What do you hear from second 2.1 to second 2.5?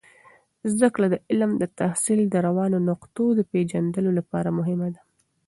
د